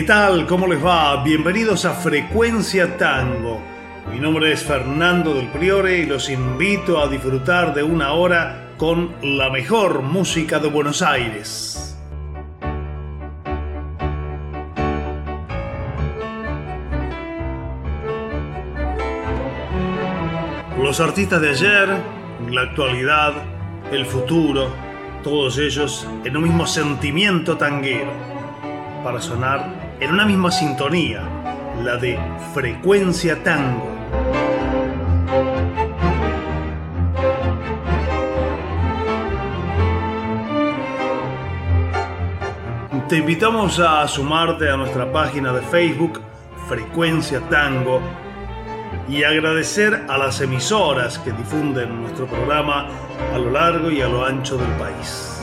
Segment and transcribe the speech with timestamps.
[0.00, 0.46] ¿qué tal?
[0.46, 1.22] ¿Cómo les va?
[1.22, 3.60] Bienvenidos a Frecuencia Tango.
[4.10, 9.14] Mi nombre es Fernando del Priore y los invito a disfrutar de una hora con
[9.20, 11.98] la mejor música de Buenos Aires.
[20.82, 21.88] Los artistas de ayer,
[22.48, 23.34] la actualidad,
[23.92, 24.70] el futuro,
[25.22, 28.12] todos ellos en un mismo sentimiento tanguero,
[29.04, 31.22] para sonar en una misma sintonía,
[31.82, 32.18] la de
[32.54, 33.88] frecuencia tango.
[43.08, 46.20] Te invitamos a sumarte a nuestra página de Facebook,
[46.68, 48.00] Frecuencia Tango,
[49.08, 52.86] y agradecer a las emisoras que difunden nuestro programa
[53.34, 55.39] a lo largo y a lo ancho del país.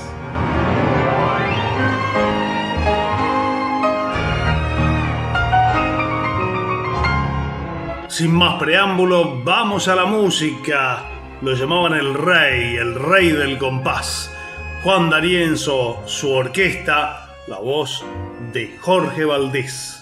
[8.18, 11.04] Sin más preámbulo, vamos a la música.
[11.44, 14.34] Lo llamaban el rey, el rey del compás.
[14.82, 18.04] Juan D'Arienzo, su orquesta, la voz
[18.52, 19.97] de Jorge Valdés.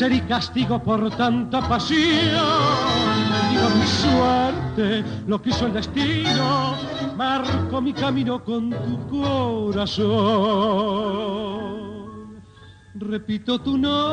[0.00, 2.40] Placer y castigo por tanta pasión.
[3.50, 6.74] Digo mi suerte, lo quiso el destino,
[7.16, 10.00] marco mi camino con tu corazón.
[12.94, 14.06] Repito tu nombre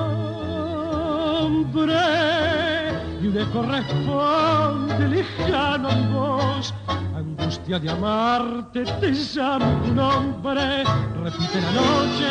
[3.21, 6.73] y un eco responde lejano en voz.
[7.15, 10.83] Angustia de amarte, te llamo tu nombre,
[11.23, 12.27] repite la noche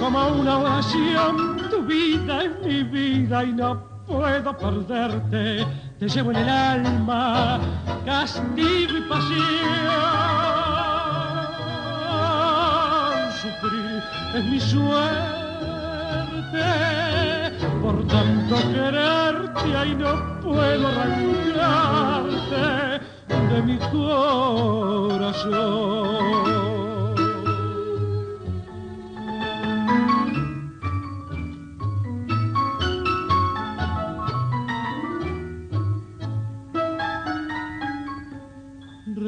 [0.00, 5.66] como una oración vida en mi vida y no puedo perderte.
[5.98, 7.60] Te llevo en el alma
[8.04, 9.40] castigo y pasión.
[13.40, 14.02] Sufrir
[14.34, 15.40] es mi suerte
[17.82, 22.64] por tanto quererte y no puedo arrancarte
[23.28, 25.30] de mi corazón.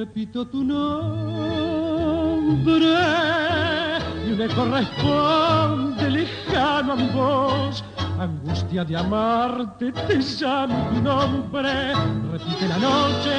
[0.02, 0.82] Repito tu nombre
[4.26, 7.84] y me corresponde lejano a mi voz.
[8.18, 11.94] Angustia de amarte, te llamo tu nombre.
[12.32, 13.36] Repite la noche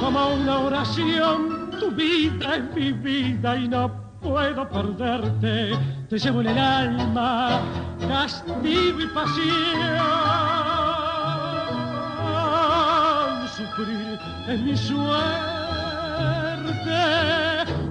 [0.00, 1.70] como una oración.
[1.78, 3.88] Tu vida es mi vida y no
[4.20, 5.78] puedo perderte.
[6.08, 7.60] Te llevo en el alma
[8.00, 9.54] castigo y pasión.
[13.56, 14.18] Sufrir
[14.48, 15.53] es mi sueño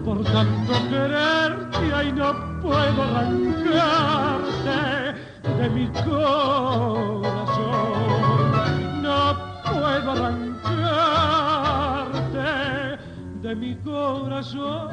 [0.04, 4.80] por tanto quererte y no puedo arrancarte
[5.58, 7.22] de mi corazón.
[9.02, 10.58] No puedo arrancarte
[13.42, 14.90] de mi corazón.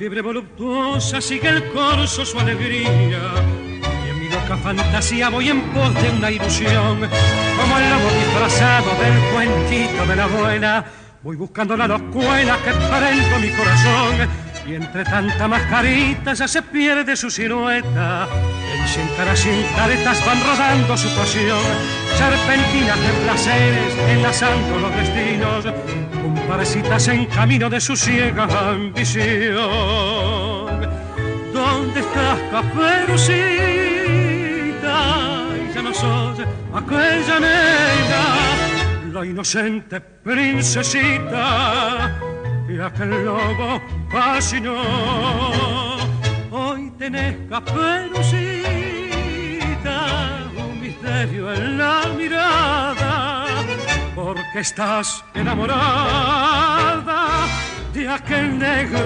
[0.00, 3.20] Fiebre voluptuosa sigue el corso su alegría.
[4.02, 7.00] Y en mi loca fantasía voy en pos de una ilusión,
[7.58, 10.84] como el lobo disfrazado del cuentito de la buena.
[11.22, 14.26] Voy buscando la locuela que prendo mi corazón
[14.66, 18.26] y entre tanta mascarita ya se pierde su silueta.
[18.72, 21.60] En cien caras sin caretas van rodando su pasión,
[22.16, 25.64] serpentinas de placeres enlazando los destinos,
[26.50, 29.60] comparecitas en camino de su ciega ambición.
[31.52, 33.36] ¿Dónde estás, caperucita?
[35.72, 36.40] Ya no sos
[36.74, 38.24] aquella nena,
[39.12, 42.18] la inocente princesita
[42.68, 43.80] y aquel lobo
[44.10, 44.82] fascinó.
[46.50, 48.40] Hoy tenés caperucita,
[50.56, 52.99] un misterio en la mirada,
[54.34, 57.26] porque estás enamorada
[57.92, 59.00] de aquel negro.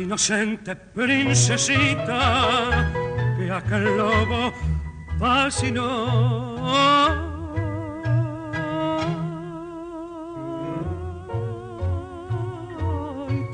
[0.00, 2.92] Inocente princesita
[3.36, 4.52] que aquel lobo
[5.18, 6.56] fascinó.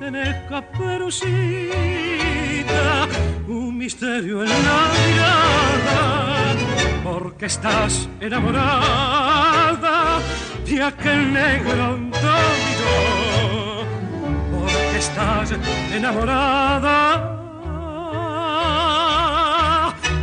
[0.00, 1.28] Tenés caperucita,
[3.46, 6.56] un misterio en la mirada,
[7.04, 10.18] porque estás enamorada
[10.66, 13.31] de aquel negro porque
[15.02, 15.52] estás
[15.92, 16.96] enamorada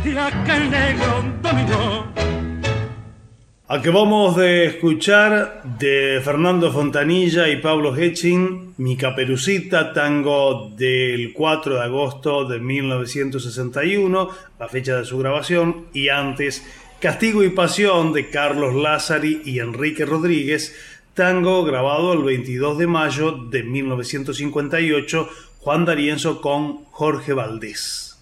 [0.02, 2.10] de aquel negro dominó.
[3.68, 11.82] Acabamos de escuchar de Fernando Fontanilla y Pablo Hetching Mi Caperucita, tango del 4 de
[11.82, 16.64] agosto de 1961, la fecha de su grabación, y antes
[17.00, 20.74] Castigo y Pasión de Carlos Lázari y Enrique Rodríguez,
[21.20, 28.18] tango grabado el 22 de mayo de 1958, Juan D'Arienzo con Jorge Valdés.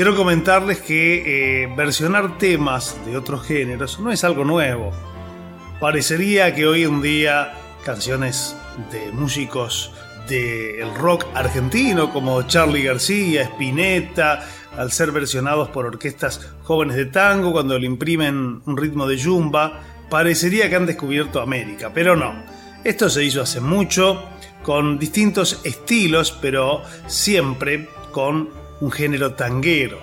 [0.00, 4.92] Quiero comentarles que eh, versionar temas de otros géneros no es algo nuevo.
[5.78, 7.52] Parecería que hoy en día
[7.84, 8.56] canciones
[8.90, 9.92] de músicos
[10.26, 14.42] del rock argentino como Charlie García, Spinetta,
[14.74, 19.82] al ser versionados por orquestas jóvenes de tango cuando le imprimen un ritmo de yumba,
[20.08, 22.42] parecería que han descubierto América, pero no.
[22.84, 24.24] Esto se hizo hace mucho,
[24.62, 29.98] con distintos estilos, pero siempre con un género tanguero.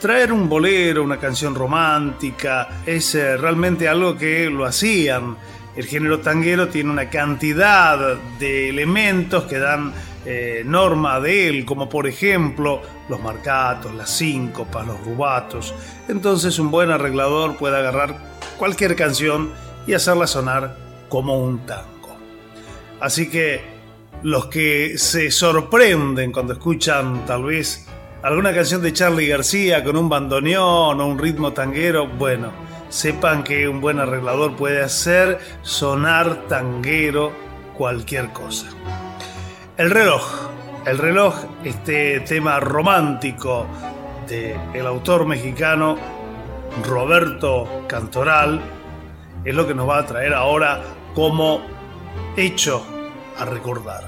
[0.00, 5.36] Traer un bolero, una canción romántica, es eh, realmente algo que lo hacían.
[5.74, 9.92] El género tanguero tiene una cantidad de elementos que dan
[10.24, 15.74] eh, norma de él, como por ejemplo los marcatos, las síncopas, los rubatos.
[16.08, 18.18] Entonces un buen arreglador puede agarrar
[18.58, 19.50] cualquier canción
[19.86, 20.76] y hacerla sonar
[21.08, 22.16] como un tango.
[23.00, 23.60] Así que
[24.22, 27.86] los que se sorprenden cuando escuchan tal vez
[28.26, 32.50] alguna canción de Charlie García con un bandoneón o un ritmo tanguero, bueno,
[32.88, 37.30] sepan que un buen arreglador puede hacer sonar tanguero
[37.78, 38.66] cualquier cosa.
[39.76, 40.24] El reloj,
[40.86, 43.64] el reloj, este tema romántico
[44.26, 45.96] del el autor mexicano
[46.84, 48.60] Roberto Cantoral,
[49.44, 50.82] es lo que nos va a traer ahora
[51.14, 51.60] como
[52.36, 52.84] hecho
[53.38, 54.02] a recordar.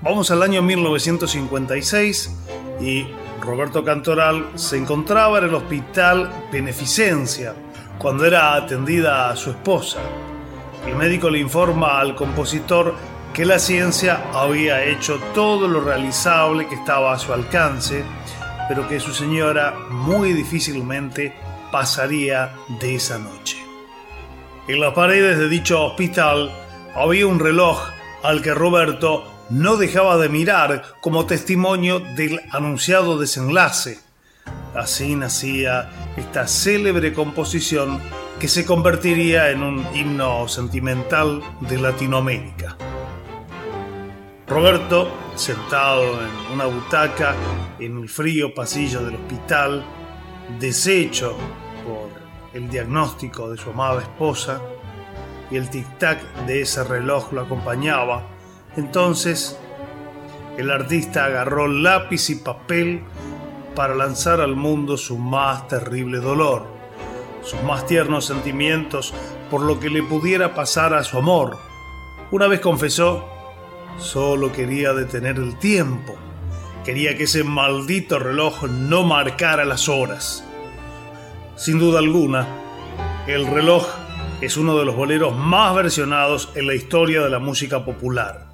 [0.00, 2.34] Vamos al año 1956
[2.80, 3.06] y
[3.42, 7.54] Roberto Cantoral se encontraba en el hospital Beneficencia
[7.98, 9.98] cuando era atendida a su esposa.
[10.86, 12.94] El médico le informa al compositor
[13.34, 18.04] que la ciencia había hecho todo lo realizable que estaba a su alcance,
[18.68, 21.34] pero que su señora muy difícilmente
[21.72, 23.56] pasaría de esa noche.
[24.68, 26.52] En las paredes de dicho hospital
[26.94, 27.88] había un reloj
[28.22, 34.00] al que Roberto no dejaba de mirar como testimonio del anunciado desenlace.
[34.74, 38.00] Así nacía esta célebre composición
[38.40, 42.78] que se convertiría en un himno sentimental de Latinoamérica.
[44.48, 47.34] Roberto, sentado en una butaca
[47.78, 49.84] en el frío pasillo del hospital,
[50.58, 51.36] deshecho
[51.84, 52.08] por
[52.54, 54.62] el diagnóstico de su amada esposa,
[55.50, 58.31] y el tic-tac de ese reloj lo acompañaba,
[58.76, 59.58] entonces
[60.58, 63.02] el artista agarró lápiz y papel
[63.74, 66.66] para lanzar al mundo su más terrible dolor,
[67.42, 69.14] sus más tiernos sentimientos
[69.50, 71.58] por lo que le pudiera pasar a su amor.
[72.30, 73.28] Una vez confesó
[73.98, 76.14] Solo quería detener el tiempo.
[76.84, 80.44] Quería que ese maldito reloj no marcara las horas.
[81.56, 82.46] Sin duda alguna,
[83.26, 83.86] el reloj
[84.40, 88.51] es uno de los boleros más versionados en la historia de la música popular.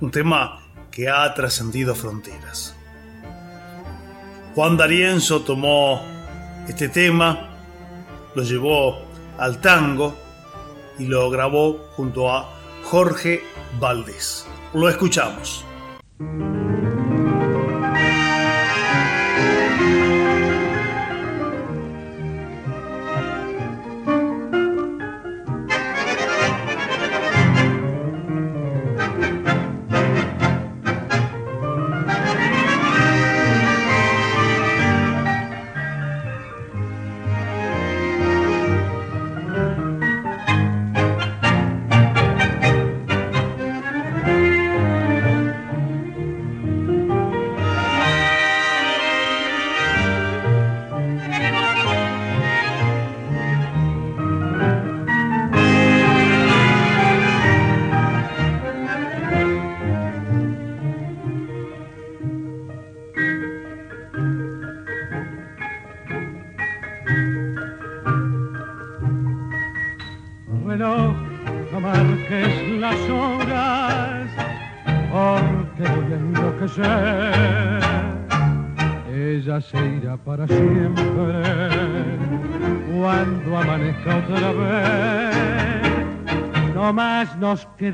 [0.00, 2.74] Un tema que ha trascendido fronteras.
[4.54, 6.02] Juan D'Arienzo tomó
[6.68, 7.50] este tema,
[8.34, 9.02] lo llevó
[9.38, 10.14] al tango
[10.98, 12.48] y lo grabó junto a
[12.84, 13.42] Jorge
[13.78, 14.46] Valdés.
[14.74, 15.64] Lo escuchamos.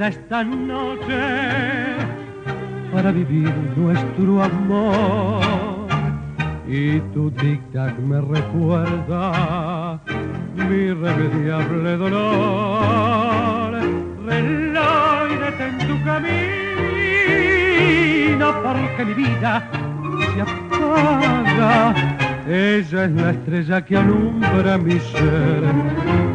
[0.03, 1.97] Esta noche
[2.93, 5.41] para vivir nuestro amor.
[6.69, 10.01] Y tu tic-tac me recuerda
[10.57, 13.75] mi irremediable dolor.
[14.27, 16.37] Reloj, detén tu camino
[18.63, 19.53] porque mi vida
[20.35, 21.95] se apaga.
[22.49, 25.63] Ella es la estrella que alumbra mi ser.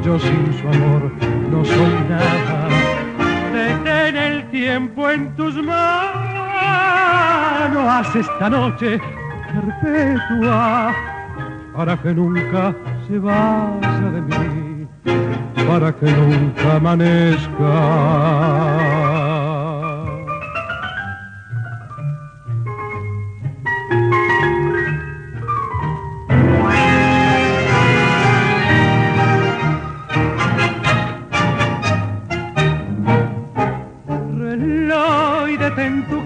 [0.03, 1.12] Yo sin su amor
[1.51, 2.80] no soy nada
[4.51, 6.15] tiempo en tus manos,
[8.15, 9.00] esta noche
[9.53, 10.93] perpetua
[11.75, 12.75] para que nunca
[13.08, 14.88] se vaya de mí,
[15.67, 17.62] para que nunca amanezca.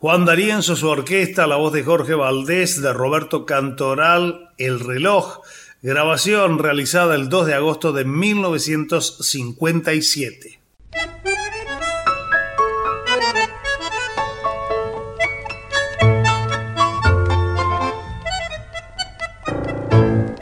[0.00, 5.40] Juan D'Arienzo, su orquesta, la voz de Jorge Valdés, de Roberto Cantoral, El reloj,
[5.82, 10.58] grabación realizada el 2 de agosto de 1957.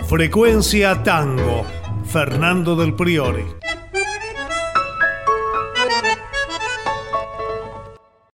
[0.09, 1.67] Frecuencia Tango,
[2.07, 3.58] Fernando del Priore.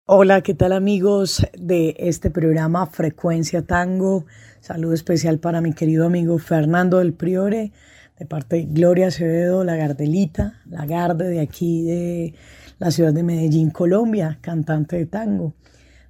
[0.07, 4.27] Hola, ¿qué tal amigos de este programa Frecuencia Tango?
[4.61, 7.73] Saludo especial para mi querido amigo Fernando del Priore,
[8.19, 12.35] de parte de Gloria Acevedo, la Gardelita, la Garde de aquí de
[12.79, 15.55] la ciudad de Medellín, Colombia, cantante de tango.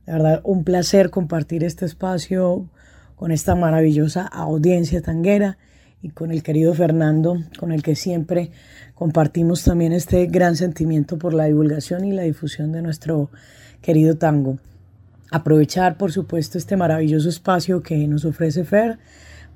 [0.07, 2.69] De verdad, un placer compartir este espacio
[3.15, 5.57] con esta maravillosa audiencia tanguera
[6.03, 8.51] y con el querido Fernando, con el que siempre
[8.97, 13.31] compartimos también este gran sentimiento por la divulgación y la difusión de nuestro
[13.85, 14.59] querido tango.
[15.31, 18.99] Aprovechar, por supuesto, este maravilloso espacio que nos ofrece Fer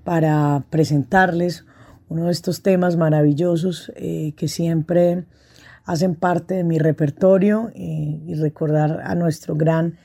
[0.05, 1.65] para presentarles
[2.11, 5.25] uno de estos temas maravillosos eh, que siempre
[5.85, 9.97] hacen parte de mi repertorio eh, y recordar a nuestro gran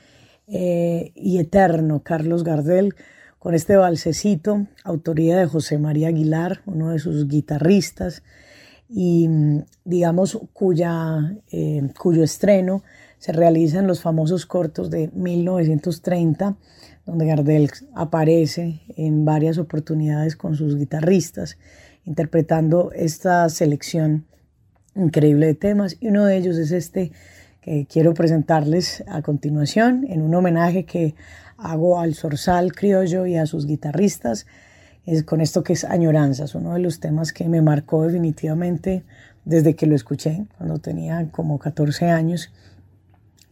[0.46, 2.94] eh, y eterno Carlos Gardel
[3.38, 8.22] con este balsecito, autoría de José María Aguilar, uno de sus guitarristas,
[8.88, 9.28] y
[9.84, 11.36] digamos cuya,
[11.98, 12.82] cuyo estreno
[13.24, 16.56] se realiza en los famosos cortos de 1930,
[17.06, 21.56] donde Gardel aparece en varias oportunidades con sus guitarristas
[22.04, 24.26] interpretando esta selección
[24.94, 25.96] increíble de temas.
[26.00, 27.12] Y uno de ellos es este
[27.62, 31.14] que quiero presentarles a continuación en un homenaje que
[31.56, 34.44] hago al Zorzal criollo y a sus guitarristas
[35.06, 39.02] es con esto que es Añoranzas, uno de los temas que me marcó definitivamente
[39.46, 42.50] desde que lo escuché cuando tenía como 14 años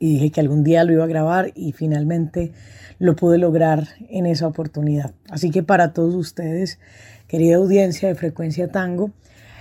[0.03, 2.51] y dije que algún día lo iba a grabar y finalmente
[2.99, 5.15] lo pude lograr en esa oportunidad.
[5.31, 6.81] Así que para todos ustedes
[7.29, 9.13] querida audiencia de Frecuencia Tango,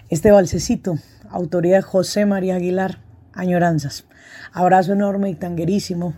[0.09, 0.97] este balsecito,
[1.29, 4.05] autoría de José María Aguilar, Añoranzas.
[4.51, 6.15] Abrazo enorme y tanguerísimo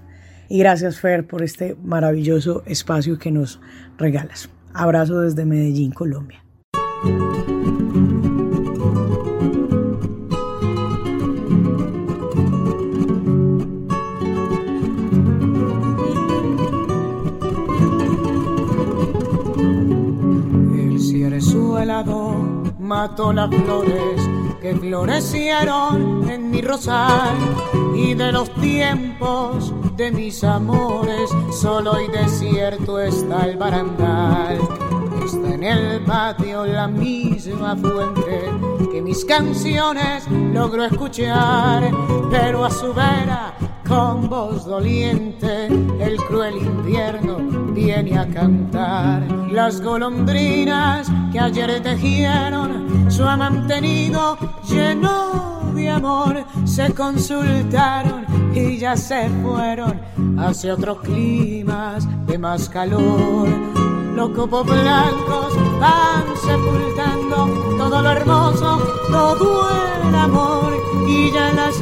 [0.48, 3.60] y gracias Fer por este maravilloso espacio que nos
[3.98, 4.50] regalas.
[4.74, 6.42] Abrazo desde Medellín, Colombia.
[22.84, 24.22] Mató las flores
[24.62, 27.36] que florecieron en mi rosal
[27.96, 34.60] y de los tiempos de mis amores solo y desierto está el barandal.
[35.24, 38.52] Está en el patio la misma fuente
[38.92, 41.90] que mis canciones logro escuchar,
[42.30, 43.54] pero a su vera
[43.88, 45.68] con voz doliente
[46.00, 47.38] el cruel invierno
[47.74, 49.24] viene a cantar.
[49.52, 59.30] Las golondrinas que ayer tejieron su mantenido lleno de amor se consultaron y ya se
[59.42, 60.00] fueron
[60.38, 63.48] hacia otros climas de más calor.
[64.16, 68.78] Los copos blancos van sepultando todo lo hermoso,
[69.10, 69.70] todo
[70.08, 70.74] el amor
[71.08, 71.82] y ya las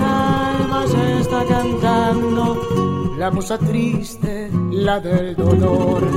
[0.94, 6.08] almas está cantando la musa triste, la del dolor.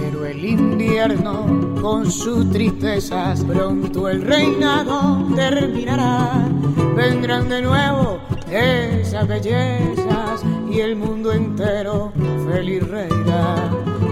[0.00, 6.48] Pero el invierno con sus tristezas, pronto el reinado terminará.
[6.96, 8.18] Vendrán de nuevo
[8.50, 12.12] esas bellezas y el mundo entero
[12.50, 13.70] feliz reirá.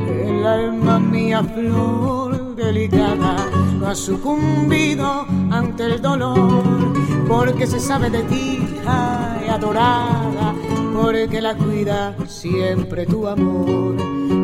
[0.09, 3.37] El alma mía flor delicada
[3.79, 6.93] no ha sucumbido ante el dolor,
[7.31, 10.53] porque se sabe de ti, ay, adorada,
[10.93, 13.95] porque la cuida siempre tu amor.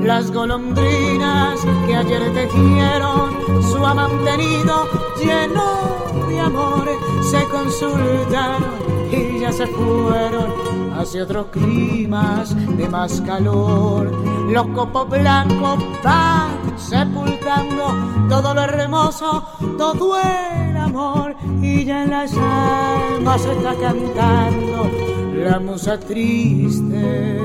[0.04, 6.88] Las golondrinas que ayer tejieron su mantenido lleno de amor
[7.28, 8.62] se consultaron
[9.10, 14.12] y ya se fueron hacia otros climas de más calor.
[14.48, 19.46] Los copos blancos van sepultando todo lo hermoso,
[19.78, 24.90] todo el amor y ya en las almas está cantando
[25.34, 27.38] la musa triste,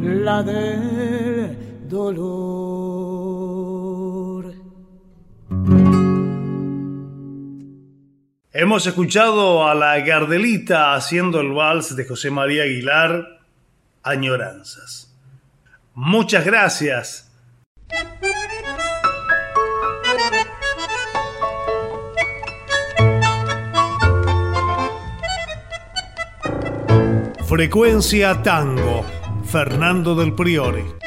[0.00, 2.54] la del dolor.
[8.52, 13.40] Hemos escuchado a la Gardelita haciendo el vals de José María Aguilar,
[14.02, 15.12] Añoranzas.
[15.94, 17.23] Muchas gracias.
[27.54, 29.04] Frecuencia Tango,
[29.44, 31.03] Fernando del Priore.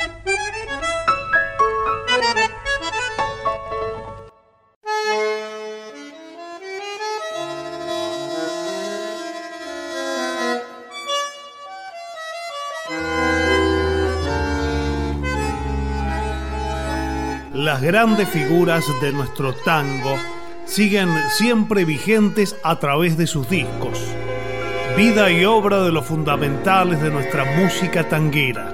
[17.78, 20.16] Las grandes figuras de nuestro tango
[20.66, 24.02] siguen siempre vigentes a través de sus discos.
[24.98, 28.74] Vida y obra de los fundamentales de nuestra música tanguera.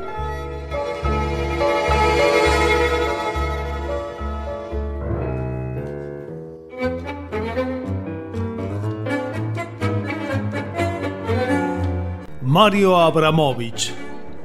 [12.42, 13.94] Mario Abramovich,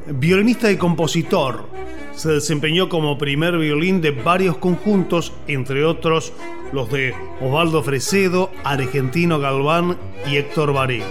[0.09, 1.78] violinista y compositor,
[2.19, 6.33] se desempeñó como primer violín de varios conjuntos, entre otros
[6.73, 9.97] los de Osvaldo Fresedo, Argentino Galván
[10.29, 11.07] y Héctor Varela.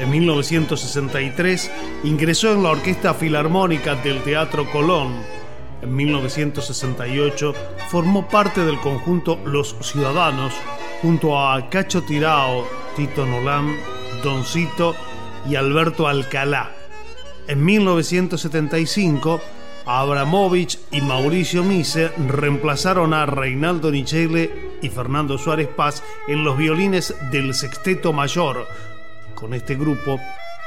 [0.00, 1.70] En 1963
[2.02, 5.12] ingresó en la Orquesta Filarmónica del Teatro Colón.
[5.80, 7.54] En 1968
[7.88, 10.54] formó parte del conjunto Los Ciudadanos
[11.02, 13.76] junto a Cacho Tirao, Tito Nolán,
[14.24, 14.96] Doncito
[15.48, 16.72] y Alberto Alcalá.
[17.46, 19.40] En 1975
[19.86, 27.14] Abramovich y Mauricio Mise reemplazaron a Reinaldo Nichele y Fernando Suárez Paz en los violines
[27.30, 28.66] del Sexteto Mayor.
[29.34, 30.18] Con este grupo,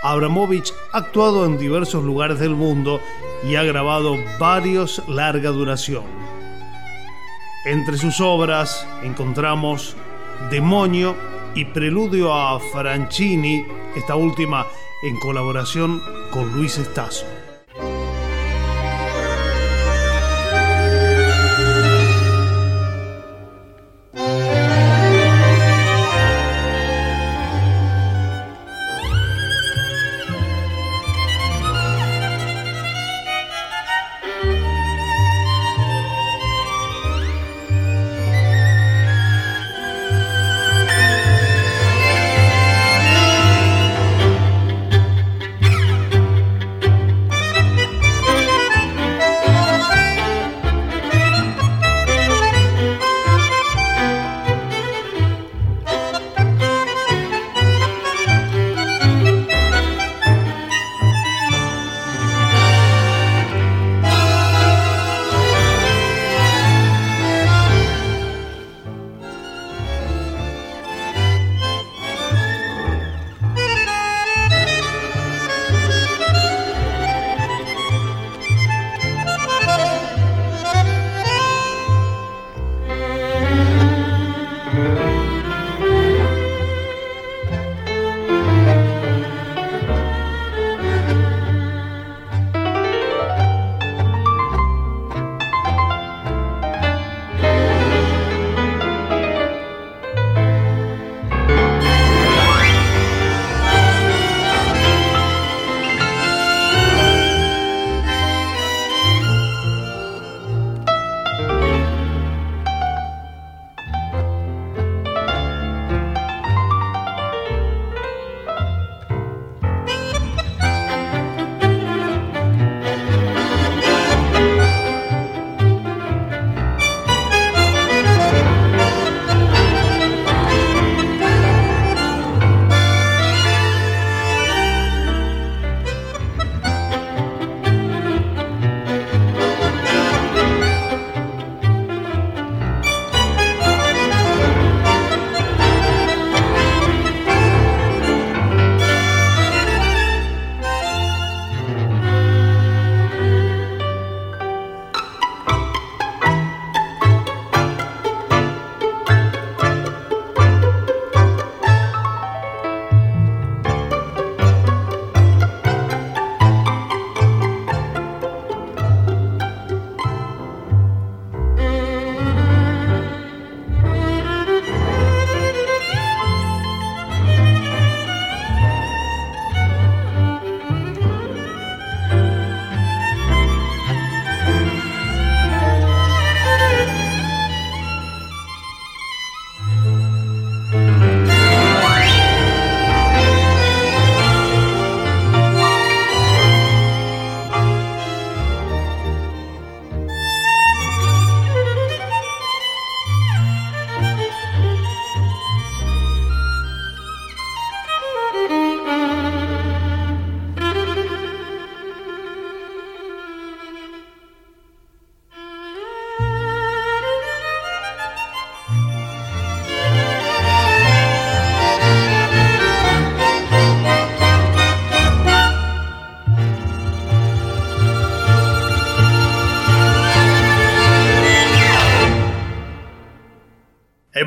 [0.03, 3.01] Abramovich ha actuado en diversos lugares del mundo
[3.47, 6.03] y ha grabado varios larga duración.
[7.65, 9.95] Entre sus obras encontramos
[10.51, 11.15] Demonio
[11.56, 14.67] y Preludio a Franchini, esta última
[15.03, 16.01] en colaboración
[16.32, 17.37] con Luis Estazo.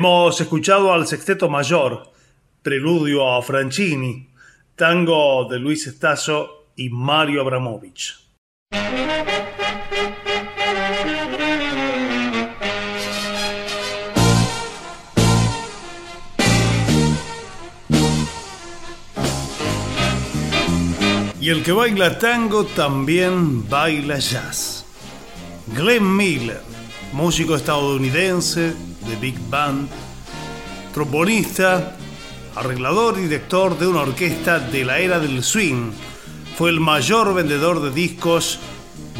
[0.01, 2.11] Hemos escuchado al Sexteto Mayor,
[2.63, 4.31] Preludio a Franchini,
[4.75, 8.15] tango de Luis Estazo y Mario Abramovich.
[21.39, 24.83] Y el que baila tango también baila jazz.
[25.75, 26.63] Glenn Miller,
[27.13, 28.73] músico estadounidense
[29.07, 29.89] de Big Band,
[30.93, 31.95] trombonista,
[32.55, 35.91] arreglador y director de una orquesta de la era del swing.
[36.57, 38.59] Fue el mayor vendedor de discos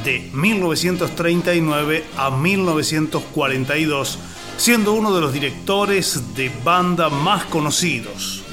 [0.03, 4.19] de 1939 a 1942,
[4.57, 8.43] siendo uno de los directores de banda más conocidos.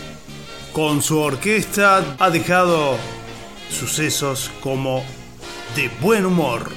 [0.73, 2.97] Con su orquesta ha dejado
[3.71, 5.05] sucesos como
[5.75, 6.71] De buen humor.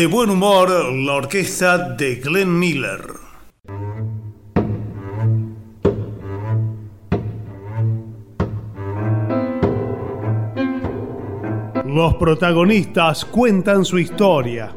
[0.00, 3.02] De buen humor la orquesta de Glenn Miller.
[11.84, 14.74] Los protagonistas cuentan su historia.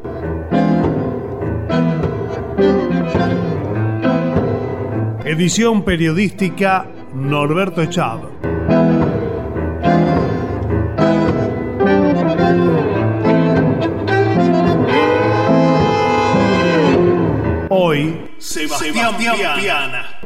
[5.23, 8.32] Edición periodística Norberto Echado.
[17.93, 20.19] Hoy, Sebastián, Piana.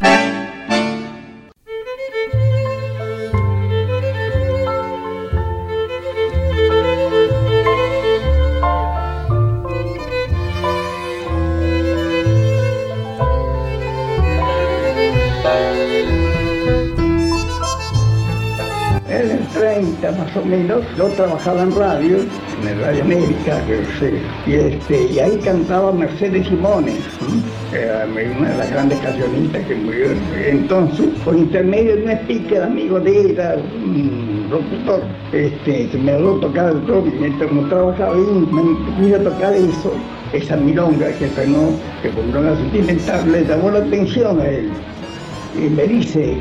[19.10, 22.18] el 30 más o menos, yo trabajaba en radio,
[22.62, 23.62] en el Radio América,
[24.46, 27.00] y, este, y ahí cantaba Mercedes Simones,
[27.74, 30.08] era una de las grandes cancionistas que murió.
[30.46, 35.02] Entonces, por intermedio de un speaker amigo de él, era un locutor,
[35.34, 39.54] este, se me habló tocar el rock, mientras no trabajaba ahí, me puse a tocar
[39.54, 39.94] eso,
[40.34, 44.70] esa milonga que frenó, que por una sentimental le llamó la atención a él.
[45.56, 46.38] Y me dice,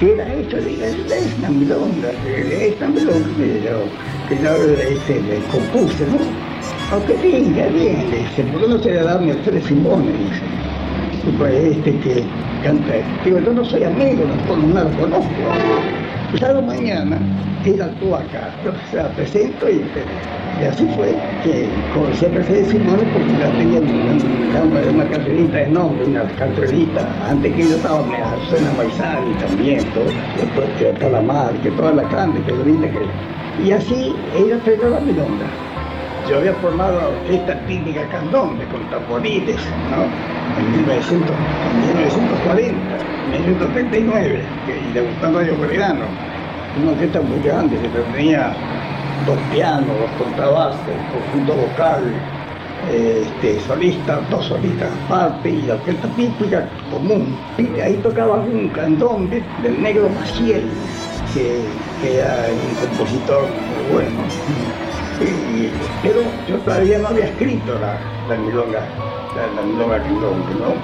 [0.00, 0.56] ¿qué era esto?
[0.56, 4.54] Le dije, es una milonga, es una milonga que yo, que yo
[4.90, 6.45] este, le compuse, ¿no?
[6.92, 7.68] Aunque bien, le
[8.16, 10.06] dice, ¿por qué no se le da Mercedes Simone?
[10.06, 12.22] Dice, pues este que
[12.62, 12.94] canta,
[13.24, 15.32] digo, yo no soy amigo, no, no lo conozco.
[16.30, 17.18] Pasado mañana,
[17.64, 19.82] él actuó acá, yo se la presento y,
[20.64, 26.04] así fue que conocí a Mercedes Simone porque ya tenía una, una carrerita de nombre,
[26.04, 30.04] una carrerita, antes que yo estaba en la zona Maizal y también, todo,
[30.36, 33.66] después que Calamar, que todas las grandes carreritas que...
[33.66, 35.75] Y así ella aprendió la milonga.
[36.28, 39.60] Yo había formado esta típica candombe con tamborines,
[39.90, 40.04] ¿no?
[40.58, 42.96] En, 1900, en 1940,
[43.32, 46.04] en 1939, y debutando a Verano,
[46.82, 48.52] una orquesta muy grande que tenía
[49.24, 52.02] dos pianos, dos contrabases, conjunto vocal,
[52.90, 57.36] este, solistas, dos solistas aparte y la orquesta típica común.
[57.82, 60.64] Ahí tocaba un candombe del negro Maciel,
[61.32, 61.60] que,
[62.02, 64.85] que era un compositor muy bueno.
[66.02, 67.98] Pero yo todavía no había escrito la,
[68.28, 68.80] la milonga,
[69.34, 70.74] la, la milonga candombe, ¿no?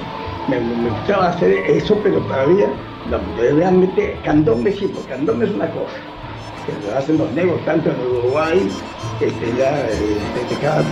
[0.49, 2.67] Me, gustaba hacer eso, pero todavía
[3.11, 5.95] la, realmente candombe sí, porque candombe es una cosa
[6.67, 8.69] que lo hacen los negros tanto en Uruguay,
[9.21, 10.83] este, ya desde cada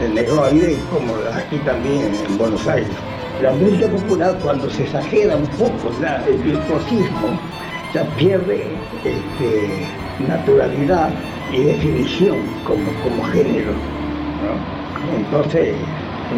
[0.00, 2.90] del negro ahí como aquí también en Buenos Aires.
[3.42, 5.90] La música popular cuando se exagera un poco
[6.26, 7.38] el virtuosismo,
[7.92, 8.66] ya pierde
[9.04, 9.86] este,
[10.26, 11.10] naturalidad
[11.52, 13.72] y definición como, como género.
[13.72, 15.16] ¿no?
[15.16, 15.74] Entonces,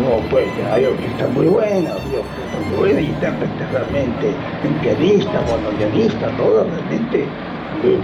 [0.03, 4.35] no, pues hay orquestas muy buenas, hay orquestas muy buenas, intérpretes realmente,
[4.83, 5.43] pianistas,
[5.79, 7.25] pianistas, todo realmente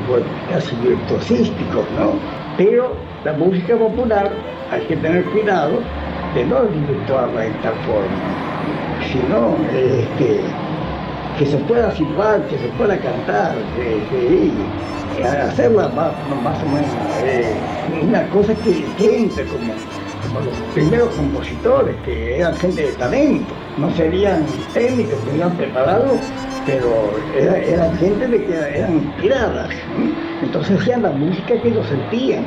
[0.06, 2.12] pues, casi virtuosísticos, ¿no?
[2.56, 2.94] Pero
[3.24, 4.30] la música popular
[4.70, 5.80] hay que tener cuidado
[6.34, 8.20] de no virtuarla en tal forma,
[9.10, 10.40] sino este,
[11.40, 16.90] que se pueda silbar, que se pueda cantar, que, hacerla más, o menos
[17.24, 17.56] eh,
[18.02, 19.72] una cosa que, que como,
[20.44, 26.20] los primeros compositores, que eran gente de talento, no serían técnicos, serían preparados
[26.66, 29.70] pero era, era gente de que eran inspiradas.
[30.42, 32.44] Entonces hacían la música que ellos sentían.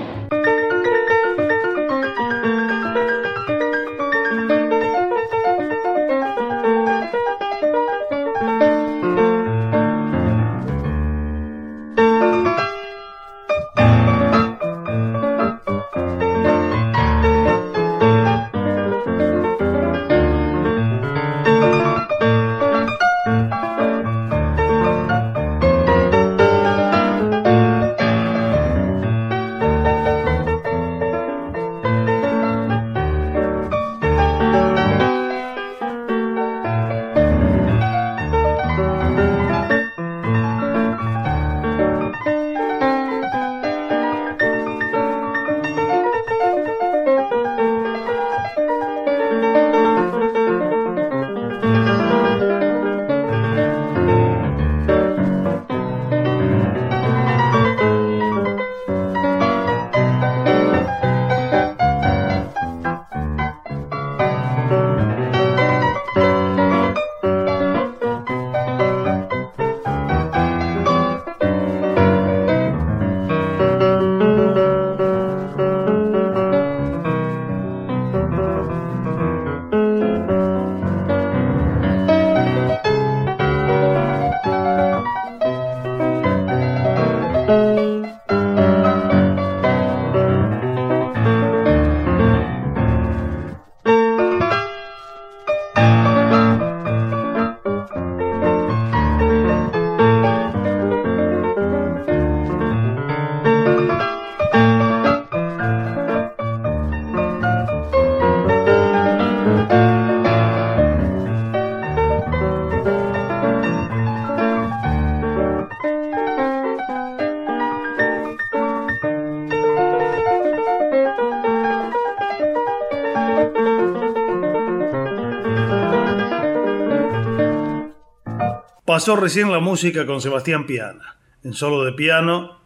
[128.93, 132.59] Pasó recién la música con Sebastián Piana, en solo de piano,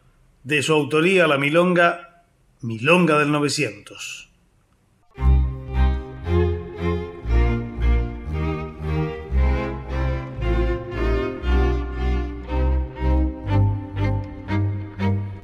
[0.44, 2.26] de su autoría la milonga
[2.60, 4.30] Milonga del 900.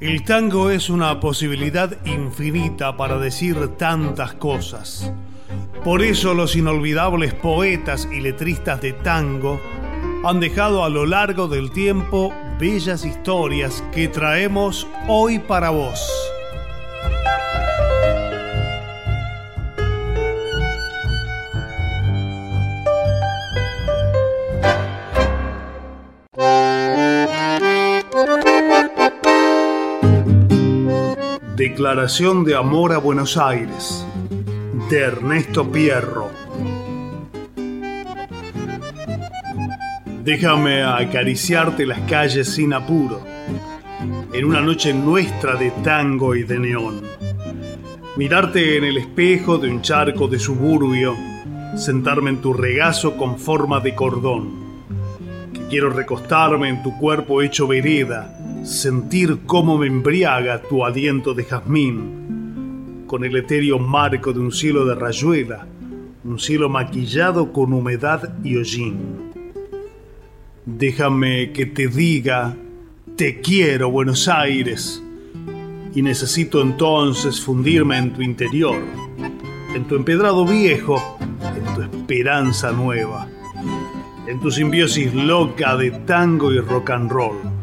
[0.01, 5.13] El tango es una posibilidad infinita para decir tantas cosas.
[5.85, 9.61] Por eso los inolvidables poetas y letristas de tango
[10.23, 16.09] han dejado a lo largo del tiempo bellas historias que traemos hoy para vos.
[31.57, 34.05] Declaración de amor a Buenos Aires
[34.89, 36.42] de Ernesto Pierro.
[40.23, 43.21] Déjame acariciarte las calles sin apuro,
[44.31, 47.01] en una noche nuestra de tango y de neón.
[48.15, 51.13] Mirarte en el espejo de un charco de suburbio,
[51.75, 54.63] sentarme en tu regazo con forma de cordón.
[55.51, 61.43] Que quiero recostarme en tu cuerpo hecho vereda, sentir cómo me embriaga tu aliento de
[61.43, 65.67] jazmín, con el etéreo marco de un cielo de rayuela,
[66.23, 69.32] un cielo maquillado con humedad y hollín.
[70.65, 72.55] Déjame que te diga,
[73.15, 75.03] te quiero Buenos Aires,
[75.93, 78.77] y necesito entonces fundirme en tu interior,
[79.75, 83.27] en tu empedrado viejo, en tu esperanza nueva,
[84.27, 87.53] en tu simbiosis loca de tango y rock and roll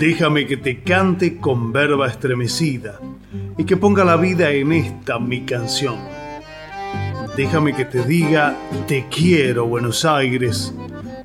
[0.00, 2.98] Déjame que te cante con verba estremecida
[3.58, 5.96] y que ponga la vida en esta mi canción.
[7.36, 8.56] Déjame que te diga,
[8.88, 10.74] te quiero Buenos Aires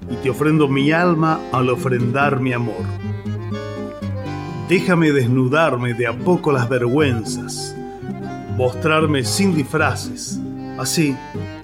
[0.09, 2.83] y te ofrendo mi alma al ofrendar mi amor.
[4.69, 7.75] Déjame desnudarme de a poco las vergüenzas,
[8.57, 10.39] mostrarme sin disfraces,
[10.79, 11.15] así,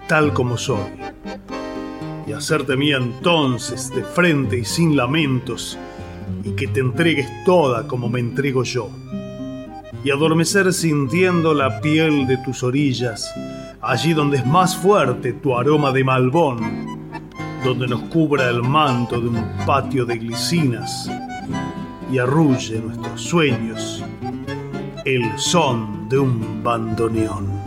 [0.07, 0.91] tal como soy,
[2.27, 5.77] y hacerte mía entonces de frente y sin lamentos,
[6.43, 8.89] y que te entregues toda como me entrego yo,
[10.03, 13.33] y adormecer sintiendo la piel de tus orillas,
[13.81, 17.00] allí donde es más fuerte tu aroma de malbón,
[17.63, 21.09] donde nos cubra el manto de un patio de glicinas
[22.11, 24.03] y arrulle nuestros sueños
[25.05, 27.60] el son de un bandoneón.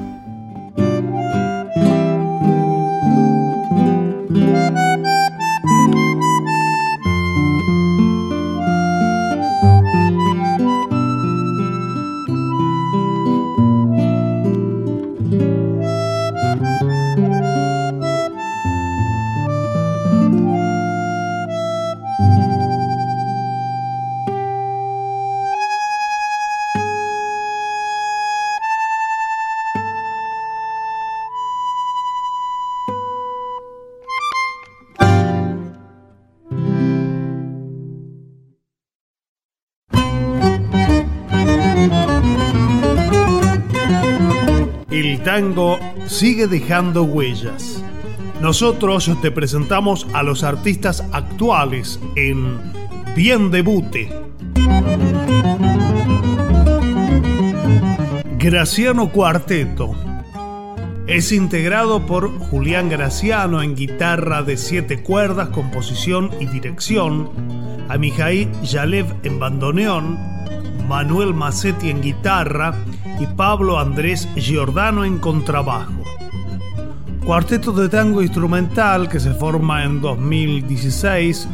[46.06, 47.82] Sigue dejando huellas.
[48.40, 52.58] Nosotros te presentamos a los artistas actuales en
[53.16, 54.10] Bien Debute.
[58.38, 59.94] Graciano Cuarteto.
[61.06, 67.30] Es integrado por Julián Graciano en guitarra de siete cuerdas, composición y dirección,
[67.88, 70.18] a Mijaí Yalev en bandoneón,
[70.88, 72.74] Manuel Macetti en guitarra
[73.18, 75.92] y Pablo Andrés Giordano en contrabajo.
[77.24, 81.48] Cuarteto de tango instrumental que se forma en 2016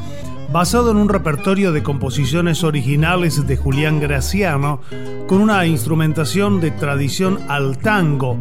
[0.53, 4.81] basado en un repertorio de composiciones originales de Julián Graciano
[5.28, 8.37] con una instrumentación de tradición al tango,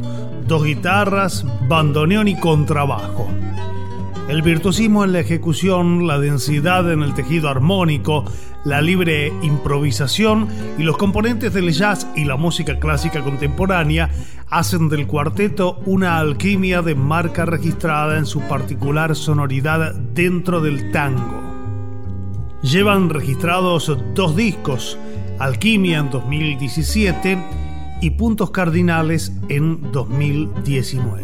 [0.48, 3.28] dos guitarras, bandoneón y contrabajo.
[4.28, 8.26] El virtuosismo en la ejecución, la densidad en el tejido armónico,
[8.66, 10.47] la libre improvisación
[10.78, 14.10] y los componentes del jazz y la música clásica contemporánea
[14.49, 21.39] hacen del cuarteto una alquimia de marca registrada en su particular sonoridad dentro del tango.
[22.62, 24.97] Llevan registrados dos discos,
[25.39, 27.38] Alquimia en 2017
[28.01, 31.24] y Puntos Cardinales en 2019.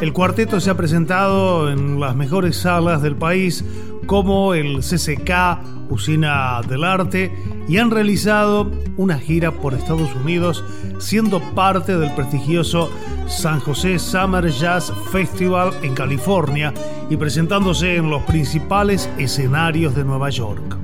[0.00, 3.64] El cuarteto se ha presentado en las mejores salas del país
[4.06, 7.32] como el CCK, Usina del Arte,
[7.68, 10.64] y han realizado una gira por Estados Unidos
[10.98, 12.90] siendo parte del prestigioso
[13.26, 16.74] San José Summer Jazz Festival en California
[17.08, 20.76] y presentándose en los principales escenarios de Nueva York.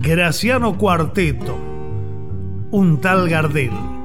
[0.00, 1.56] Graciano Cuarteto,
[2.70, 3.95] un tal Gardel.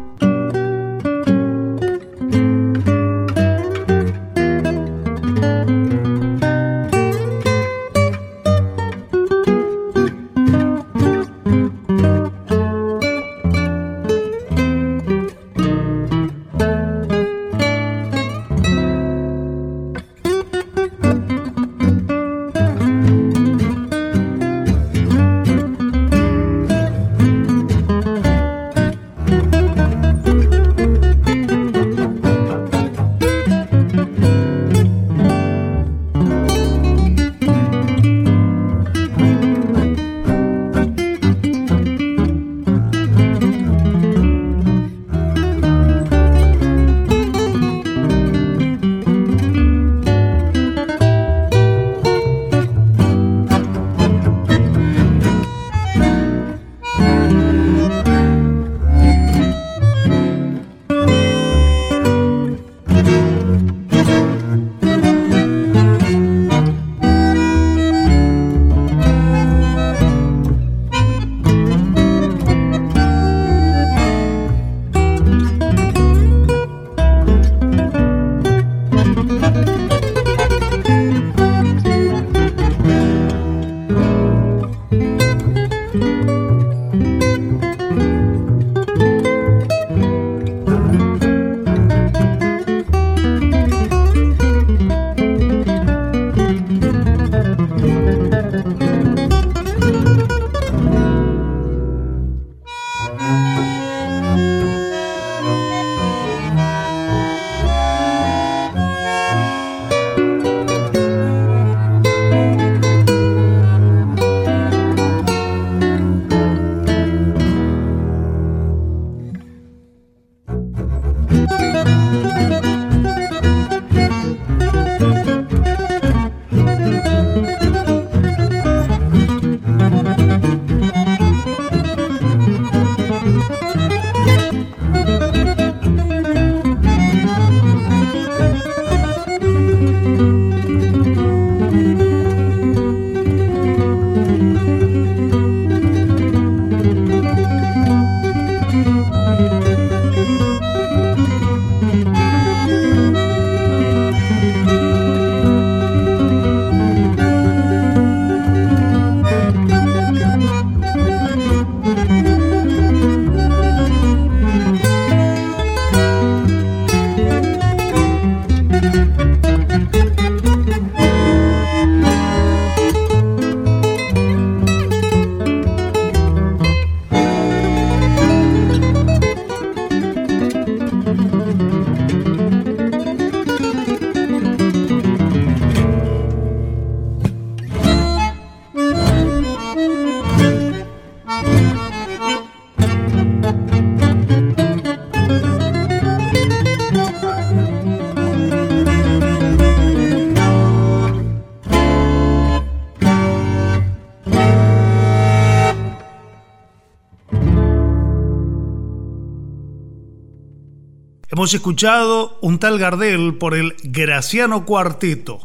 [211.41, 215.39] Hemos escuchado un tal Gardel por el Graciano Cuarteto.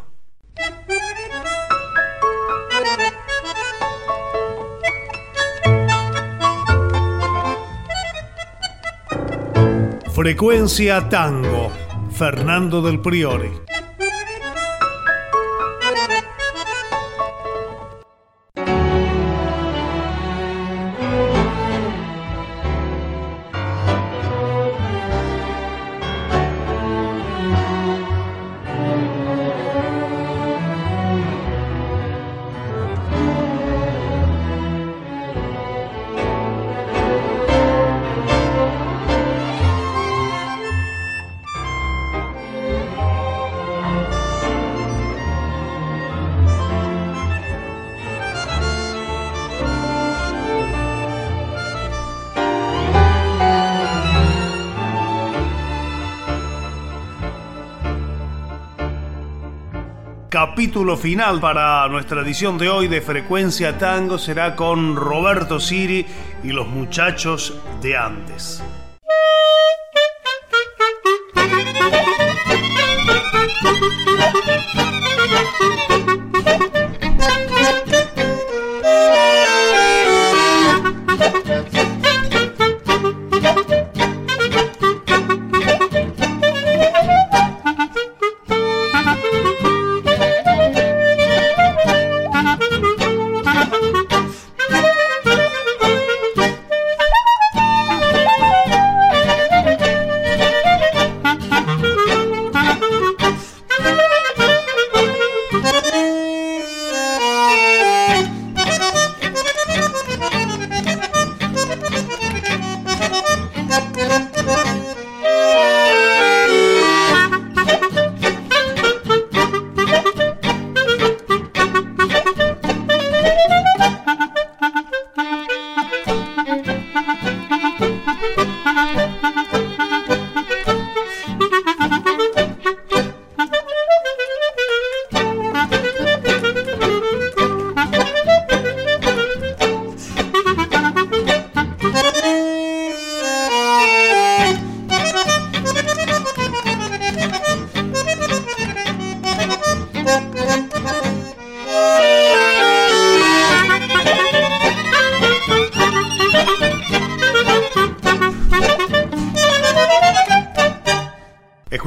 [10.14, 11.72] Frecuencia Tango,
[12.12, 13.65] Fernando del Priore.
[60.56, 66.06] Capítulo final para nuestra edición de hoy de Frecuencia Tango será con Roberto Siri
[66.42, 68.62] y los muchachos de antes.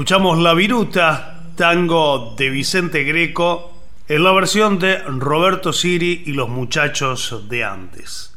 [0.10, 3.72] Escuchamos La Viruta, tango de Vicente Greco,
[4.08, 8.36] en la versión de Roberto Siri y los muchachos de antes.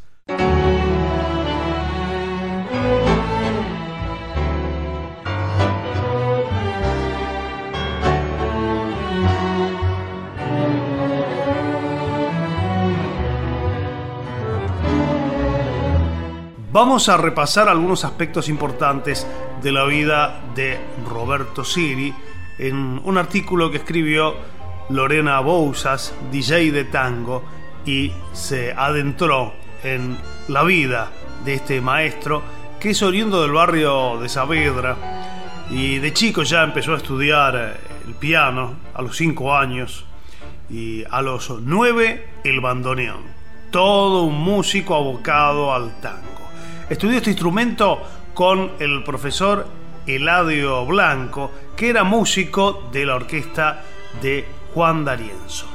[16.73, 19.27] Vamos a repasar algunos aspectos importantes
[19.61, 22.11] de la vida de Roberto Siri
[22.57, 24.33] en un artículo que escribió
[24.89, 27.43] Lorena Bousas, DJ de tango,
[27.85, 29.53] y se adentró
[29.83, 30.17] en
[30.47, 31.11] la vida
[31.45, 32.41] de este maestro
[32.79, 34.97] que es oriundo del barrio de Saavedra
[35.69, 40.05] y de chico ya empezó a estudiar el piano a los 5 años
[40.71, 43.21] y a los 9 el bandoneón.
[43.69, 46.32] Todo un músico abocado al tango.
[46.93, 48.03] Estudió este instrumento
[48.35, 49.65] con el profesor
[50.05, 53.81] Eladio Blanco, que era músico de la orquesta
[54.21, 55.65] de Juan D'Arienzo.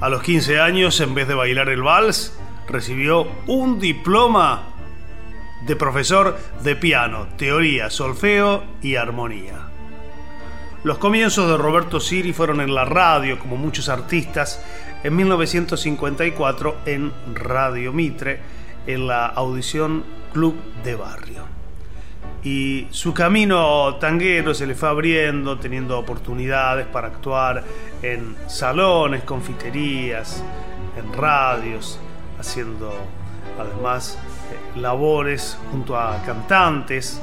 [0.00, 4.62] A los 15 años, en vez de bailar el vals, recibió un diploma
[5.66, 9.68] de profesor de piano, teoría, solfeo y armonía.
[10.84, 14.64] Los comienzos de Roberto Siri fueron en la radio, como muchos artistas,
[15.02, 18.53] en 1954 en Radio Mitre,
[18.86, 21.54] en la audición Club de Barrio.
[22.42, 27.64] Y su camino tanguero se le fue abriendo, teniendo oportunidades para actuar
[28.02, 30.44] en salones, confiterías,
[30.98, 31.98] en radios,
[32.38, 32.92] haciendo
[33.58, 34.18] además
[34.50, 37.22] eh, labores junto a cantantes.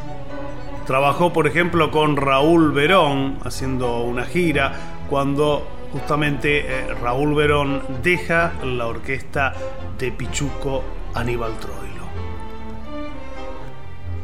[0.88, 4.74] Trabajó, por ejemplo, con Raúl Verón, haciendo una gira,
[5.08, 9.54] cuando justamente eh, Raúl Verón deja la orquesta
[10.00, 10.84] de Pichuco
[11.14, 12.02] Aníbal Troilo.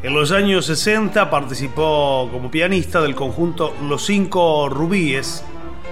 [0.03, 5.43] En los años 60 participó como pianista del conjunto Los Cinco Rubíes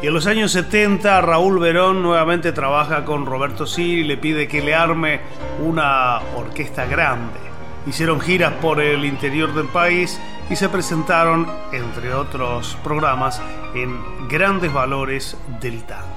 [0.02, 4.48] y en los años 70 Raúl Verón nuevamente trabaja con Roberto Siri y le pide
[4.48, 5.22] que le arme
[5.64, 7.39] una orquesta grande.
[7.88, 10.20] Hicieron giras por el interior del país
[10.50, 13.41] y se presentaron, entre otros programas,
[13.74, 16.14] en grandes valores del tango.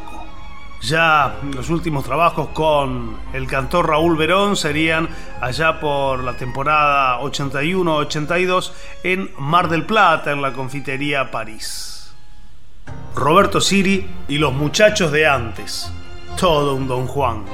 [0.80, 5.08] Ya los últimos trabajos con el cantor Raúl Verón serían
[5.40, 8.72] allá por la temporada 81-82
[9.02, 12.12] en Mar del Plata, en la confitería París.
[13.14, 15.92] Roberto Siri y los muchachos de antes.
[16.38, 17.44] Todo un Don Juan.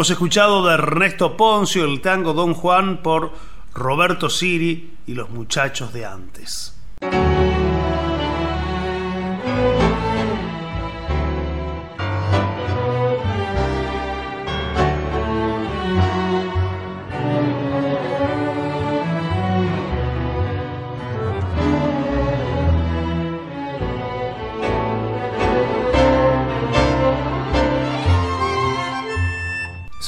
[0.00, 3.32] Hemos escuchado de Ernesto Poncio el tango Don Juan por
[3.74, 6.69] Roberto Siri y los muchachos de antes.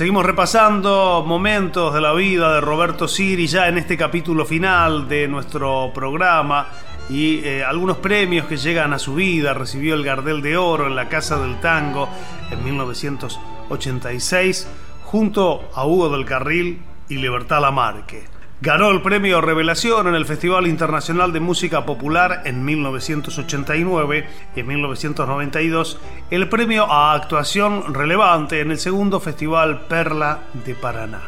[0.03, 5.29] Seguimos repasando momentos de la vida de Roberto Siri ya en este capítulo final de
[5.29, 6.67] nuestro programa
[7.09, 9.55] y eh, algunos premios que llegan a su vida.
[9.55, 12.09] Recibió el Gardel de Oro en la Casa del Tango
[12.51, 14.67] en 1986
[15.05, 18.25] junto a Hugo del Carril y Libertad Lamarque.
[18.65, 24.67] Ganó el premio Revelación en el Festival Internacional de Música Popular en 1989 y en
[24.69, 25.99] 1992
[26.31, 31.23] el premio a actuación relevante en el segundo Festival Perla de Paraná.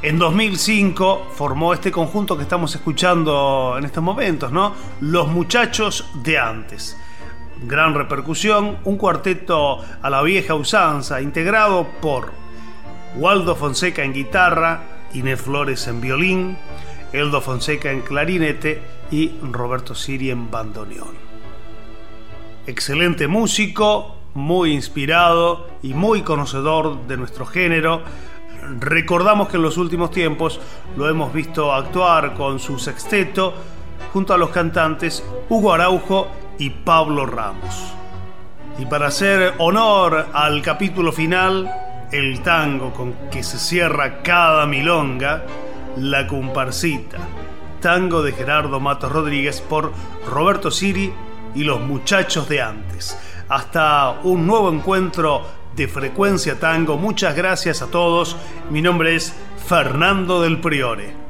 [0.00, 4.74] En 2005 formó este conjunto que estamos escuchando en estos momentos, ¿no?
[5.02, 6.98] Los muchachos de antes.
[7.64, 12.32] Gran repercusión, un cuarteto a la vieja usanza, integrado por
[13.16, 16.56] Waldo Fonseca en guitarra, Inés Flores en violín,
[17.12, 21.14] Eldo Fonseca en clarinete y Roberto Siri en bandoneón.
[22.66, 28.02] Excelente músico, muy inspirado y muy conocedor de nuestro género.
[28.78, 30.60] Recordamos que en los últimos tiempos
[30.96, 33.52] lo hemos visto actuar con su sexteto
[34.12, 37.94] junto a los cantantes Hugo Araujo y Pablo Ramos.
[38.78, 41.70] Y para hacer honor al capítulo final,
[42.12, 45.44] el tango con que se cierra cada milonga,
[45.96, 47.18] La Comparsita,
[47.80, 49.92] tango de Gerardo Matos Rodríguez por
[50.28, 51.12] Roberto Siri
[51.54, 53.18] y los muchachos de antes.
[53.48, 55.42] Hasta un nuevo encuentro
[55.74, 56.96] de Frecuencia Tango.
[56.96, 58.36] Muchas gracias a todos.
[58.70, 59.34] Mi nombre es
[59.66, 61.21] Fernando del Priore.